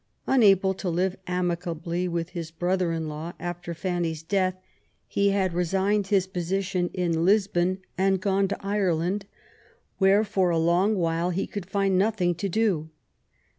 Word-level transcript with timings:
Unable 0.25 0.73
to 0.73 0.89
live 0.89 1.15
amicably 1.27 2.07
with 2.07 2.29
his 2.29 2.49
brother 2.49 2.91
in 2.91 3.07
law 3.07 3.33
after 3.39 3.75
Fanny's 3.75 4.23
death, 4.23 4.55
he 5.07 5.29
had 5.29 5.53
resigned 5.53 6.07
his 6.07 6.25
position 6.25 6.89
in 6.91 7.23
Lisbon 7.23 7.77
and 7.99 8.19
gone 8.19 8.47
to 8.47 8.55
Ireland^ 8.63 9.25
where 9.99 10.23
for 10.23 10.49
a 10.49 10.57
long 10.57 10.95
while 10.95 11.29
he 11.29 11.45
could 11.45 11.67
find 11.67 11.99
nothing 11.99 12.33
to 12.33 12.49
do. 12.49 12.89